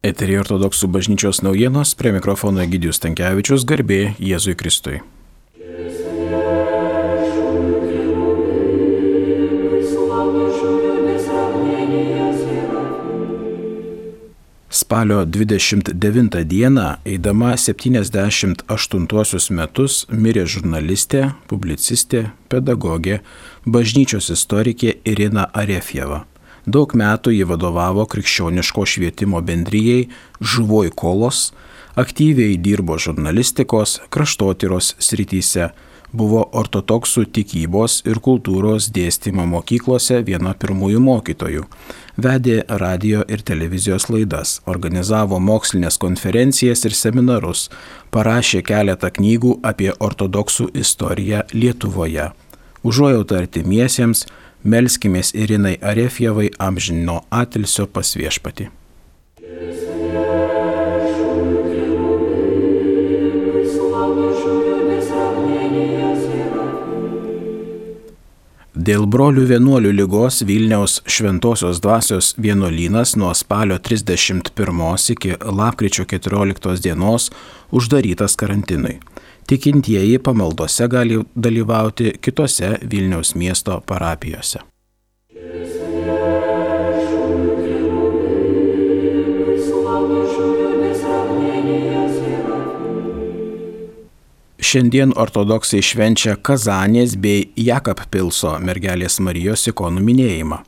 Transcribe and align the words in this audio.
Eterį 0.00 0.38
ortodoksų 0.40 0.88
bažnyčios 0.88 1.42
naujienos 1.44 1.90
prie 1.92 2.14
mikrofono 2.14 2.62
Egidijus 2.62 3.02
Tankievičius 3.04 3.66
garbė 3.68 4.14
Jėzui 4.16 4.54
Kristui. 4.56 5.02
Spalio 14.72 15.20
29 15.28 16.44
dieną, 16.48 16.86
eidama 17.04 17.52
78 17.60 19.52
metus, 19.52 20.00
mirė 20.08 20.46
žurnalistė, 20.48 21.26
publicistė, 21.52 22.30
pedagogė, 22.48 23.20
bažnyčios 23.68 24.32
istorikė 24.32 24.96
Irina 25.04 25.50
Arefjeva. 25.52 26.29
Daug 26.66 26.92
metų 26.94 27.32
ji 27.32 27.46
vadovavo 27.48 28.04
krikščioniško 28.10 28.84
švietimo 28.86 29.40
bendryjei 29.40 30.08
Žuvoj 30.40 30.90
kolos, 30.96 31.52
aktyviai 31.96 32.58
dirbo 32.60 32.98
žurnalistikos, 32.98 34.00
kraštotyros 34.12 34.94
srityse, 35.00 35.70
buvo 36.12 36.42
ortodoksų 36.52 37.24
tikybos 37.34 38.00
ir 38.08 38.20
kultūros 38.22 38.90
dėstymo 38.94 39.46
mokyklose 39.46 40.20
viena 40.26 40.54
pirmųjų 40.58 41.00
mokytojų. 41.04 41.64
Vedė 42.20 42.56
radio 42.68 43.22
ir 43.28 43.44
televizijos 43.46 44.08
laidas, 44.12 44.58
organizavo 44.66 45.38
mokslinės 45.40 45.96
konferencijas 46.02 46.84
ir 46.84 46.96
seminarus, 46.96 47.68
parašė 48.12 48.62
keletą 48.66 49.12
knygų 49.16 49.60
apie 49.62 49.92
ortodoksų 49.96 50.70
istoriją 50.82 51.46
Lietuvoje. 51.54 52.30
Užuojautą 52.84 53.38
artimiesiems, 53.44 54.26
melskimės 54.64 55.34
Irinai 55.34 55.78
Arefjevai 55.82 56.50
amžino 56.58 57.22
atilsio 57.30 57.86
pas 57.86 58.16
viešpati. 58.16 58.70
Dėl 68.80 69.02
brolių 69.04 69.42
vienuolių 69.44 69.90
lygos 69.92 70.40
Vilniaus 70.48 71.02
Šventojios 71.04 71.82
dvasios 71.84 72.30
vienuolynas 72.40 73.12
nuo 73.20 73.34
spalio 73.36 73.76
31 73.76 75.10
iki 75.12 75.34
lapkričio 75.44 76.06
14 76.08 76.80
dienos 76.86 77.28
uždarytas 77.76 78.38
karantinui. 78.40 78.96
Tikintieji 79.50 80.18
pamaldose 80.18 80.88
gali 80.88 81.16
dalyvauti 81.42 82.12
kitose 82.20 82.78
Vilniaus 82.90 83.34
miesto 83.34 83.82
parapijose. 83.86 84.58
Šiandien 94.70 95.10
ortodoksai 95.18 95.80
švenčia 95.82 96.36
Kazanės 96.46 97.16
bei 97.18 97.48
Jakabpilso 97.58 98.52
mergelės 98.62 99.16
Marijos 99.18 99.64
ikonų 99.66 100.02
minėjimą. 100.06 100.58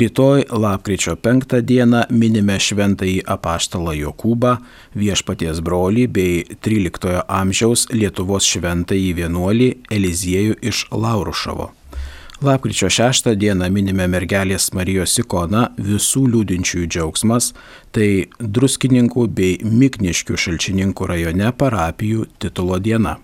Rytoj, 0.00 0.46
lapkričio 0.64 1.18
5 1.20 1.58
dieną, 1.68 2.06
minime 2.08 2.54
šventąjį 2.56 3.18
apaštalą 3.34 3.92
Jokūbą, 3.98 4.54
viešpaties 4.96 5.60
brolį 5.66 6.06
bei 6.16 6.38
13 6.64 7.26
amžiaus 7.28 7.90
Lietuvos 7.92 8.46
šventąjį 8.48 9.10
vienuolį 9.18 9.66
Eliziejų 9.98 10.56
iš 10.70 10.86
Laurušavo. 10.88 11.66
Lapkričio 12.40 12.88
6 12.88 13.34
dieną 13.42 13.68
minime 13.74 14.06
mergelės 14.14 14.70
Marijos 14.72 15.18
ikoną 15.20 15.66
visų 15.90 16.24
liūdinčiųjų 16.36 16.88
džiaugsmas, 16.88 17.50
tai 17.92 18.32
druskininkų 18.40 19.26
bei 19.28 19.60
Mikniškių 19.60 20.40
šalčininkų 20.46 21.10
rajone 21.12 21.52
parapijų 21.52 22.30
titulo 22.40 22.80
diena. 22.80 23.18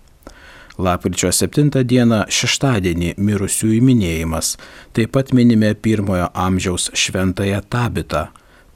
Lapkričio 0.79 1.33
7 1.35 1.83
dieną 1.83 2.21
šeštadienį 2.31 3.17
mirusiųjų 3.19 3.79
minėjimas. 3.83 4.53
Taip 4.95 5.11
pat 5.17 5.33
minime 5.35 5.73
pirmojo 5.75 6.29
amžiaus 6.39 6.93
šventąją 6.95 7.65
tabitą, 7.67 8.29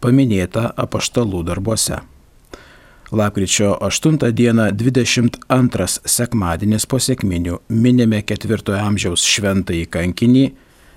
paminėtą 0.03 0.65
apaštalų 0.85 1.45
darbuose. 1.47 2.01
Lapkričio 3.13 3.77
8 3.87 4.19
dieną 4.33 4.71
22 4.75 5.87
sekmadienis 6.17 6.89
po 6.91 6.99
sėkminių 6.99 7.61
minime 7.69 8.23
4 8.27 8.81
amžiaus 8.81 9.23
šventąjį 9.23 9.87
kankinį 9.95 10.45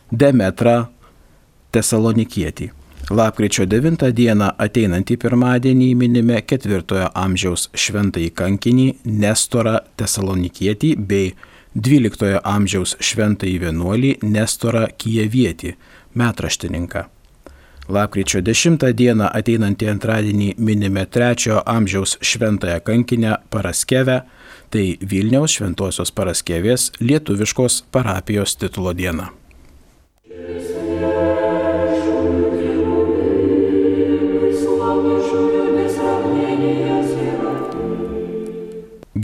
Demetrą 0.09 0.87
Tesalonikietį. 1.75 2.71
Lapkričio 3.09 3.67
9 3.69 4.07
dieną 4.17 4.47
ateinantį 4.57 5.19
pirmadienį 5.21 5.91
minime 5.93 6.39
4 6.41 7.03
amžiaus 7.13 7.67
šventąjį 7.77 8.31
kankinį 8.33 8.85
Nestorą 9.05 9.75
Tesalonikietį 9.93 10.89
bei 10.97 11.35
12 11.77 12.39
amžiaus 12.41 12.95
šventąjį 12.97 13.59
vienuolį 13.61 14.15
Nestorą 14.23 14.87
Kijevietį, 14.97 15.75
metraštininką. 16.17 17.05
Lapkričio 17.93 18.41
10 18.41 18.89
dieną 18.97 19.29
ateinantį 19.37 19.93
antradienį 19.93 20.49
minime 20.57 21.05
3 21.05 21.61
amžiaus 21.61 22.17
šventąją 22.25 22.81
kankinę 22.89 23.37
Paraskevę, 23.53 24.23
tai 24.73 24.97
Vilniaus 24.97 25.59
šventosios 25.59 26.09
Paraskevės 26.09 26.89
lietuviškos 26.99 27.83
parapijos 27.93 28.57
titulo 28.57 28.97
diena. 28.97 29.29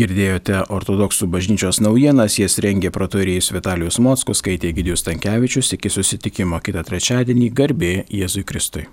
Girdėjote 0.02 0.64
ortodoksų 0.74 1.28
bažnyčios 1.30 1.78
naujienas, 1.86 2.40
jas 2.42 2.56
rengė 2.64 2.90
pratorėjus 2.96 3.52
Vitalijus 3.54 4.00
Mockus, 4.02 4.40
skaitė 4.42 4.72
Gidijus 4.74 5.06
Tankievičius, 5.06 5.76
iki 5.78 5.92
susitikimo 5.94 6.58
kitą 6.66 6.82
trečiadienį, 6.88 7.52
garbė 7.62 7.94
Jėzui 8.10 8.42
Kristui. 8.42 8.88